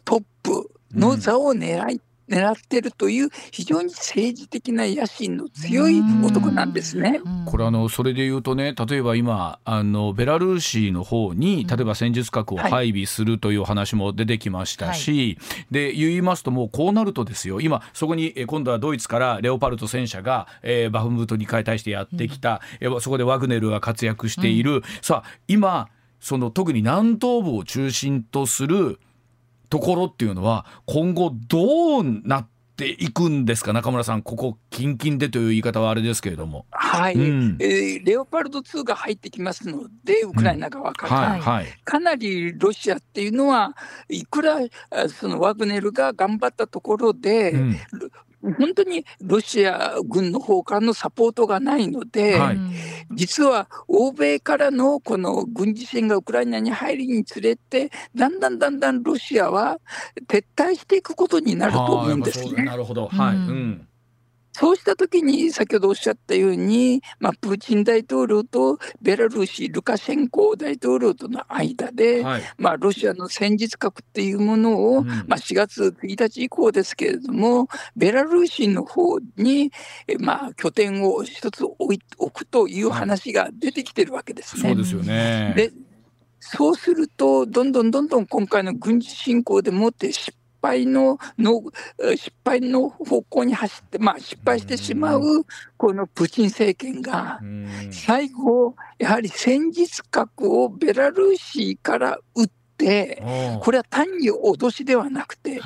[0.05, 7.21] トップの座を狙い、狙ってるという非常に政治的な野心の強い男なんですね。
[7.47, 17.61] これあのそれで言うとね例えば今あのベラルーシの方に例えば戦術核を配備するという話も出てきましたし、はい、で言いますともうこうなるとですよ。
[17.61, 25.89] 今そこに今度はドイツからレオパルト戦車が、えー、バフムートに対してやってきた、うん、そこでワグネルが活躍している、うん、さあ今
[26.21, 28.99] その特に南東部を中心とする
[29.69, 33.73] ところっていうのは今後どうなっていくんですか？
[33.73, 36.65] 中村さんここ近々でという言い方はあれですけれども。
[36.71, 43.75] はい、うん、えー、レオパルト2が入ってきますのでウクライナ側から、うんはいはい、かなりロシアっていうのは
[44.09, 44.59] いくら
[45.09, 47.77] そのワグネルが頑張ったところで、うん
[48.43, 52.59] 本当にロシア軍の方からのサポートがないので、はい、
[53.13, 59.79] 実は欧米からのこの軍事支援がウクライナに入りにつれて、だんだんだんだんロシアは
[60.29, 62.65] 撤退していくことになると思うんですね。
[62.65, 63.88] なるほど、はい、うん
[64.59, 79.71] そうしたときに、先ほどおっしゃったように、まあ、プーチン大統領とベラルーシ、ルカシェンコ大統領との間で、はい、まあ、ロシアの戦術核っていうものを、うん、まあ、4月1日以降ですけれども、ベラルーシの方に、
[80.19, 84.63] まあ、拠点を一つ置い置くという話が出てきてるわけですね。
[84.63, 85.53] そうですよね。
[85.57, 85.71] で
[86.41, 90.33] そうすると、どんどんどんどん今回の軍事侵攻でもって失
[90.69, 91.63] 敗のの
[92.17, 95.23] 失敗の方向に走って、まあ、失敗してしまう
[95.77, 97.41] このプーチン政権が
[97.91, 103.23] 最後やはり戦術核をベラルーシから売って、
[103.61, 105.61] これは単に脅しではなくて、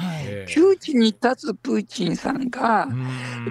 [0.48, 2.88] 窮地に立つプーチンさんが、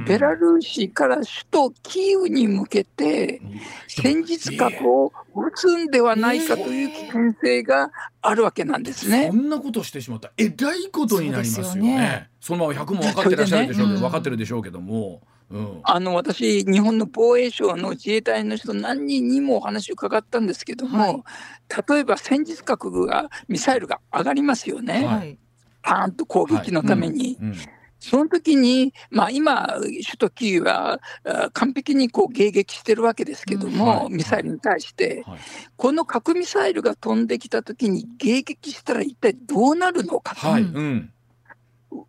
[0.05, 3.41] ベラルーシから首都キーウに向けて、
[3.87, 9.29] 戦術核を撃つんではないかという危険性があるわけなんですね。
[9.31, 12.29] そんなことしてしまった、えらいことになりますよね。
[12.39, 15.21] そのまま100も分かってらっしゃるでしょうけど、ね、分かってるでしょうけども。
[15.51, 25.37] うん、あの私、日本の防衛省の自衛隊の人、何人にもお話を伺ったんですけども、はい、例えば戦術核が、ミサイルが上がりますよね、はい、
[25.81, 27.23] パーンと攻撃のために。
[27.23, 27.35] はい。
[27.41, 27.49] うん。
[27.49, 27.55] うん。
[28.01, 30.99] その時に、まあ、今、首都キーは
[31.53, 35.39] 完璧にこう迎撃してるわけですけども、はい、ミサイルに対して、はい、
[35.77, 40.47] この核ミサイルが飛んできた時に迎撃したら一体どうなるのかと。
[40.47, 40.63] はい。
[40.63, 41.13] うん、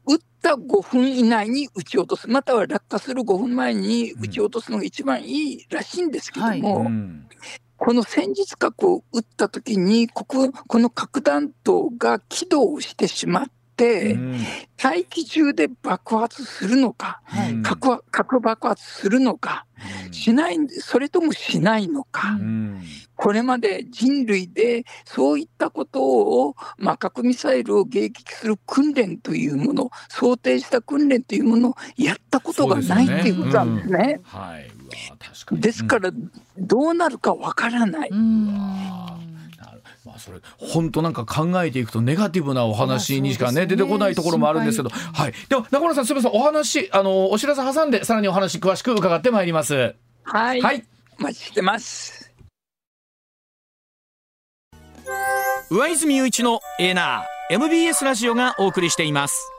[0.07, 7.29] 撃った5分以内に撃ち落とす、または落下する5分前に撃ち落とすのが一番いいらしいんですけども、うん、
[7.77, 13.53] この戦術核を撃った時にここ、この核弾頭が起動してしまって、、
[14.77, 17.21] 大気中で爆発するのか、
[17.63, 19.67] 核核爆発するのか、
[20.11, 22.39] しない、それともしないのか、
[23.17, 34.21] これまで人類でそういったことを、まあ、核ミサイルを迎撃する訓練というもの、想定した訓練というものをやったことがないっていうことなんですね。
[35.53, 36.11] ですから、
[36.59, 38.11] どうなるかわからない。
[40.05, 46.33] まあ、それ本当なんか考えていくとネガティブなお話にしかね、ね、出てこないところもあるんですけど、はい、では中村さんすみません。
[46.33, 49.95] お話あのお知らせ挟んでさらにお話詳しく伺ってまいります。
[50.25, 50.85] はい、はい、
[51.21, 52.33] お待ちしてます。
[55.71, 59.52] 上泉雄一のエナー MBS ラジオがお送りしています。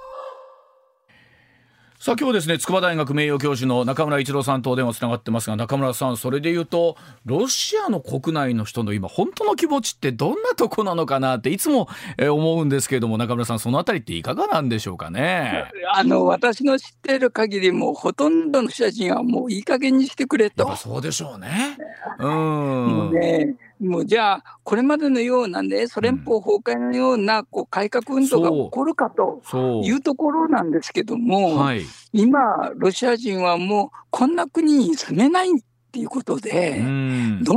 [2.03, 11.87] さあ今日ですね筑波大学名誉教授の中村一郎さんとお電話つながってますが中村さんそれで言うとロシアの国内の人の今本当の気持ちってどんなとこなのかなっていつも
[12.19, 15.71] 思うんですけれども中村さんそのあたりっていかがなんでしょうかね？
[15.93, 20.75] あの私の知っている限りもほとんどの人たちがもういい加減にしてくれと。
[20.75, 21.77] そうでしょうね。
[22.19, 23.11] うん。
[23.13, 29.41] ねもうじゃあ、これまでのようなね、ソ連邦崩壊のようなこう改革運動が起こるかと
[29.83, 35.49] いうところなんですけども、はい、今、ロシア人はもうこんな国に住めない
[35.93, 36.83] っていうことで、ど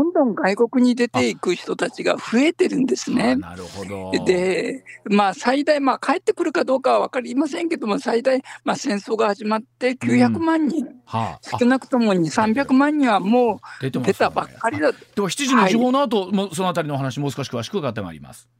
[0.04, 3.34] んどん外国に出ていく人たちが増えてるんですね。
[3.34, 4.24] なるほど。
[4.26, 12.18] で、まあ、最大、まあ、帰ってくるかどうかは分かりませんけども、最大、まあ、戦争が始まって900万人、うんはあ、少なくとも2、
[12.54, 14.92] 300万人はもう出たばっかりだ。
[14.92, 14.98] と。
[15.14, 18.50] では、7時の時報の後、はい、そのあたりの話、もう少し詳しく伺ってまいります。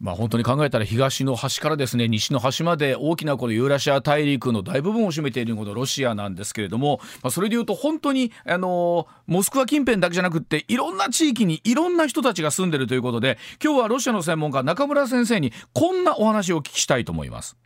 [0.00, 17.56] まあ、本当に考えたら東の端からですね西の端まで大きなこのユーラシア大陸の大部分を占めているこのロシアなんですけれども、まあ、それでいうと本当にあのモスクワ近辺だけじゃなくっていろんな地域にいろんな人たちが住んでるということで今日はロシアの専門家中村先生にこんなお話をお聞きしたいと思います。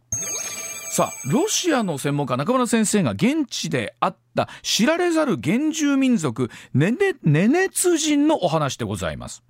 [0.94, 9.42] さあロシアの専門家中村先生が現地で会った知られざる原住民族ネネネネツ人のお話でございます。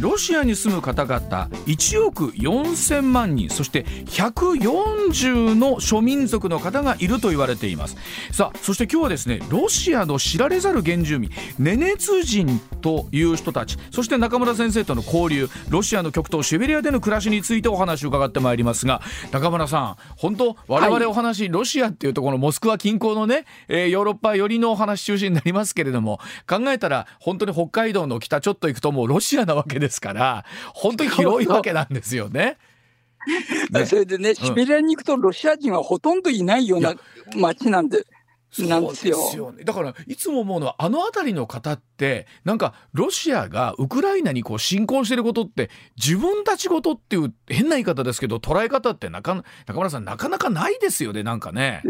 [0.00, 7.96] ロシアに住む方々1億4000万人そして140の諸民族の方がいると言われています。
[8.32, 32.58] さあそして今日はですねロシアの知られざる原住民ネネツ人という人たちそして中村先生との交流ロシアの極東シベリアでの暮らしについてお話を伺ってまいりますが中村さん本当我々お話、はい、ロシアっていうところモスクワ近郊のね、えー、ヨーロッパ寄りのお話中心になりますけれども考えたら本当に北海道の北ちょっと行くともうロシアなわけですから本当に広いわけなんですよね。
[33.70, 36.94] ね それでね、シベリアに行くとロシア人はほとんどいないような
[37.36, 38.04] 街なんで。
[38.60, 51.82] なんですよね、だからいつも思うのはあの辺りの方ってなんかロシアがウクライナにこう侵攻してることって自分たちごとっていう変な言い方ですけど捉え方って中中村さんなかなかないですよねなんかね。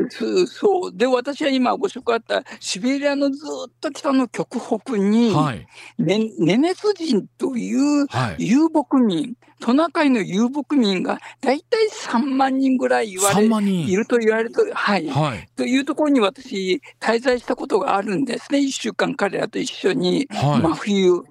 [0.48, 5.66] そうで私は今ご紹介あったシベリアのずっと北の極北に、はい。
[5.98, 8.06] ね、ネネス人という
[8.38, 21.22] 遊牧民、はいトナカイの遊牧民が大体3万人ぐらい言われいると言われると、はい、はい、というところに私、滞在したことがあるんですね、1週間、彼らと一緒に、はい、真冬、うん、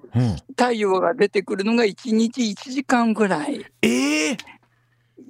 [0.50, 3.64] 太陽が出てくるのが1日1時間ぐらい。
[3.82, 4.36] えー、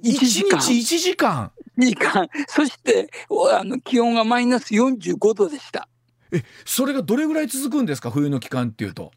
[0.03, 1.51] 1時間 ,1 日1時間？
[1.77, 2.27] 時間。
[2.47, 3.09] そして
[3.53, 5.87] あの気温がマイナス45度でした。
[6.31, 8.11] えそれがどれぐらい続くんですか？
[8.11, 9.11] 冬の期間っていうと。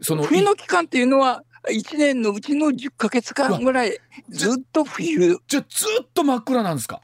[0.00, 7.00] その冬の期間っていうのは1年のうちの10か月間ぐらいずっと冬じゃあずっと真っ暗なんですか？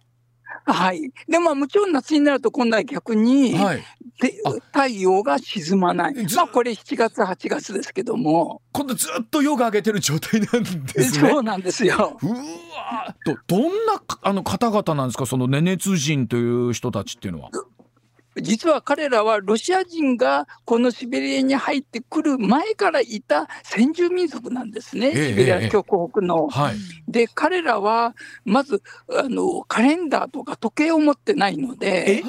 [0.66, 1.12] はい。
[1.28, 3.82] でももちろん夏になると今度は逆に、はい、
[4.20, 4.40] で
[4.72, 6.14] 太陽が沈まない。
[6.34, 8.62] まあこれ7月8月ですけども。
[8.72, 11.30] 今度ずっと夜が明けてる状態なんですね。
[11.30, 12.18] そうなんですよ。
[12.22, 15.26] うわどどんなあの方々なんですか？
[15.26, 17.50] そのネネツ人という人たちっていうのは。
[18.40, 26.48] 実は彼らはロシア人がこのシベリアに入ってくる前からいた先住民族なんですね、シベリア極北の。
[26.48, 26.74] はい、
[27.08, 28.14] で彼らは
[28.44, 32.22] まずあのカレンダーとか時計を持ってないので、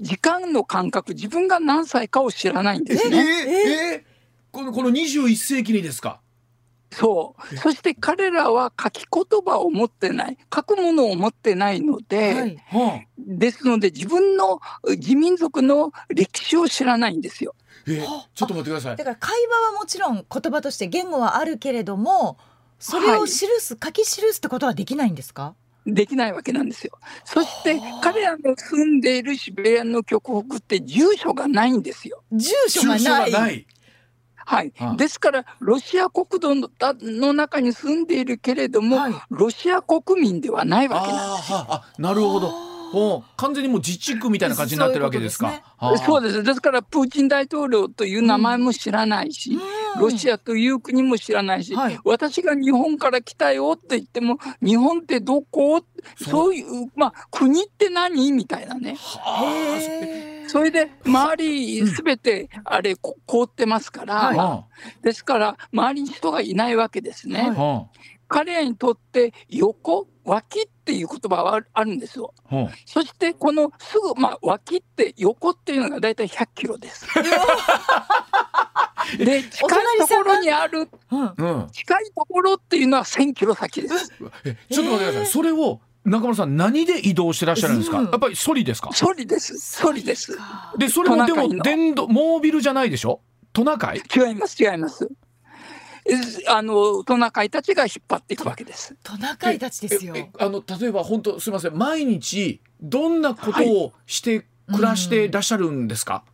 [0.00, 3.18] 時間の感覚自分が何歳かを知らないんですね。
[3.18, 3.92] え？
[3.94, 4.04] え？
[4.50, 6.20] このこの21世紀にですか？
[6.92, 7.56] そう。
[7.56, 17.54] そして彼らは書き言葉を持ってない、書くものを持ってないので、はい、ですので自分の自民族の歴史を知らないんですよ。
[17.88, 18.96] えちょっと待ってください。
[18.96, 22.36] だから会話はもちろん言葉として言語はあるけれども、
[22.78, 25.54] それを記す、はい、書き記すってことはできないんですか？
[25.86, 26.98] できないわけなんですよ。
[27.24, 32.22] そして彼らの住んでいるシベリアの極北って住所がないんですよ。
[32.32, 33.66] 住所がない。
[34.46, 41.58] はい、ですからロシア国土の中に住んでいるけれども、はい、ロシア国民ではないわけなんですよ。
[41.68, 42.69] あなるほど
[43.36, 45.62] 完全にもう自治区みたいな感じになってるわけですか。
[46.06, 46.60] そうです、です。
[46.60, 49.58] からプーチン大統領という名前も知らないし、
[49.94, 55.84] うん、ロシアという国も知らないし、はい、私が日本から来たよって言っても日本ってどこ？
[56.16, 56.54] そう。
[56.54, 58.32] いうまあ国って何？
[58.32, 58.96] みたいなね。
[60.48, 64.64] それで周りすべてあれ凍ってますから、は
[65.00, 67.52] い、ですから周りに人がいないわけですね。
[67.56, 72.34] はい、彼らにとって横脇っていう言葉はあるんですよ。
[72.50, 77.06] うん、そしてこのすぐ、まあ、脇って横っていうのが大体100キロです。
[79.18, 84.12] で近いところにある、うん、近いところっていうのは1000キロ先です。
[84.44, 85.26] えちょっと待ってください。
[85.26, 87.98] それを中村さん何で移動してらっしゃるんですか？
[87.98, 88.90] やっぱりソリですか？
[88.92, 89.58] ソリです。
[89.58, 90.36] ソリです。
[90.76, 93.20] でそれもでも電動モービルじゃないでしょ？
[93.52, 93.98] トナカイ？
[93.98, 95.08] 違います違います。
[96.48, 98.96] あのトナカイたちが引っ張っていくわけです。
[99.02, 100.14] トナカイたちですよ。
[100.38, 106.24] あの例えば本当すみません毎日どんなことをして暮らしていらっしゃるんですか？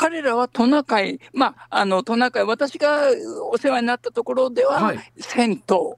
[0.00, 3.10] はい彼らはトナカイ、まあ、あのトナカイ、私が
[3.52, 5.96] お世話になったところでは、はい、銭湯の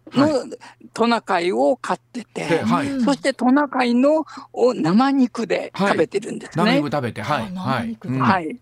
[0.92, 4.26] トナカイを飼ってて、はい、そしてトナカイの
[4.74, 6.64] 生肉で食べてるんですね。
[6.64, 7.54] はい、生肉食べて、はい。
[7.54, 7.96] はい。
[8.18, 8.58] はい、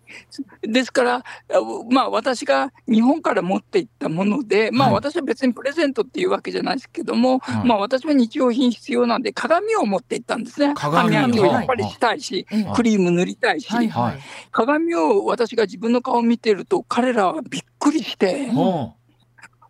[0.61, 1.23] ですから、
[1.89, 10.75] まあ、私が日本から持っていったもので、まあ、私は別にプレゼントっていうわけじゃないですけども、まあ、私は日用品必要なんで、鏡を持っていったんですね。
[10.75, 11.45] 鏡を。
[11.45, 13.67] やっぱりしたいし、クリーム塗りたいし、
[14.51, 18.93] 鏡を私が自分の顔を見てると彼らはびっくりして、うん、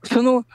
[0.03, 0.45] その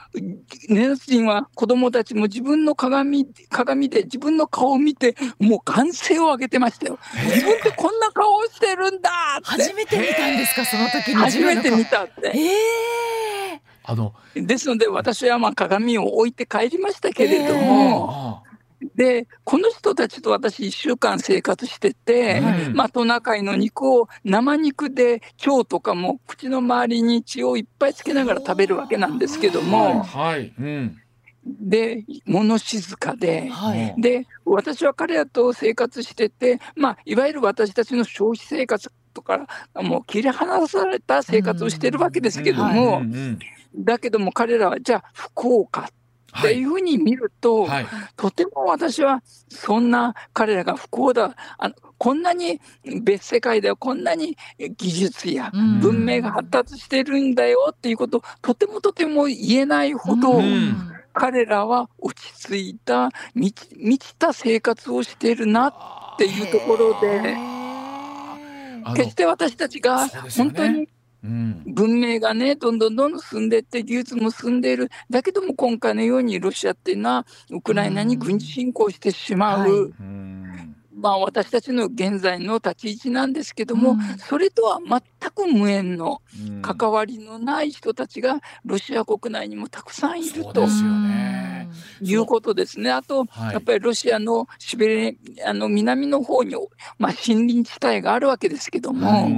[0.69, 6.99] ネナツ人は子供たちも自分の鏡鏡で自分の顔を見てもう歓声を上げてましたよ。
[7.23, 9.45] 自分ってこんな顔をしてるんだって。
[9.45, 12.27] 初めて見たんですかその時に初めて見たって。
[12.27, 12.31] え。
[12.33, 12.97] ー
[13.89, 18.43] あのですので私はまあ鏡を置いて帰りましたけれども、
[18.95, 30.03] でこの人たちと私1週間生活してて、はい、まあ、トナカイの肉を生肉で腸とかも口の周りに血をいっぱいつけながら食べるわけなんですけども。
[30.03, 30.53] はい。
[30.59, 30.97] うん、
[31.45, 43.01] で物静かではい、で私は彼らと生活してて、まあ、いわゆる私たちの消費生活とかもう切り離された生活をしてるわけですけども、
[43.75, 45.89] だけども彼らはじゃあ福岡
[46.37, 47.69] っていうふうに見ると、はい。
[47.69, 51.35] はい、とても私はそんな彼らが不幸だ。
[51.57, 52.61] あのこんなに
[53.01, 54.37] 別世界ではこんなに
[54.77, 55.51] 技術や
[55.81, 57.69] 文明が発達してるんだよ。
[57.71, 60.41] っていうこととてもとても言えないほど、
[61.13, 63.53] 彼らは落ち着いた満
[63.97, 67.57] ちた生活をしているなっていうところで。
[68.95, 70.07] 決して私たちが
[70.37, 70.87] 本当に
[71.23, 74.89] 文明がねどんどんどんどん進んでいって技術も進んでいる。
[75.09, 79.69] だけども今回のようにロシアっていうのはウクライナに軍事侵攻してしまう。
[79.69, 80.77] はい。
[80.97, 86.21] まあ、私たちの現在の立ち位置なんですけども、うん、それとは全く無縁の
[86.63, 90.65] 関わりのない人たちがロシア国内にもたくさんいると。
[92.01, 92.89] いうことですね。
[92.89, 96.55] あと、はい、やっぱりロシアのシベリアの南の方に、
[96.97, 99.29] まあ、森林地帯があるわけですけども、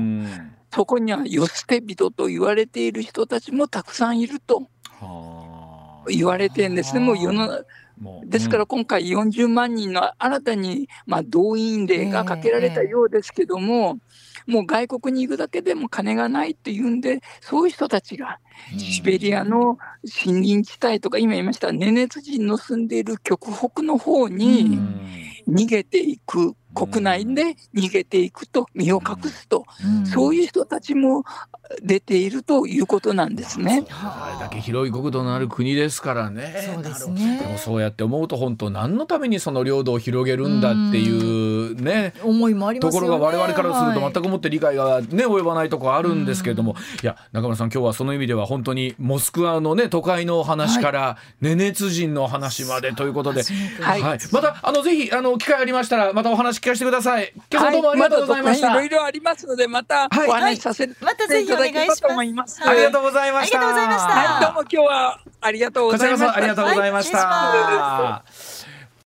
[0.71, 4.67] そこには世捨て人と言われている人たちもたくさんいると
[6.07, 6.99] 言われてるんですね。
[6.99, 7.63] もう世の
[8.25, 13.99] ですから今回40万人の新たに、まあ、動員令がかけられたようですけども、
[14.47, 18.39] えー、もう外国に行くだけでも金がないっていうんでそういう人たちが
[18.77, 19.77] シベリアの
[20.25, 24.79] 森林地帯とか今言いましたネネツ人の住んでいる極北の方に
[25.49, 31.23] 逃げていく国内で逃げていくと身を隠すと、うん、そういう人たちも
[31.81, 33.85] 出ているということなんですね。
[33.89, 36.71] あれだけ広い国土のある国ですからね。
[36.73, 37.39] そうですね。
[37.39, 53.43] でもそうやって思うと本当何のためにその領土を広げるんだっていうね、う思いもあります、ね、ところが我々からすると全くもって理解がね及ばないとこあるんですけれども、いや中村さん今日はその意味では本当にモスクワのね都会の話から、ネネツ人の話までということで、
[53.81, 57.31] はい、はい、またあのぜひあの機会ありましたらまたお話聞かせてください。
[57.51, 58.67] 今日はどうもありがとうございました。
[58.67, 62.61] はい、いろいろありますのでまたお話しさせていただければと思います。
[62.63, 63.59] ありがとうございました。
[63.59, 64.07] ありがとうございました。
[64.09, 66.35] はい、どうも今日はありがとうございました。
[66.35, 68.23] ありがとうございました。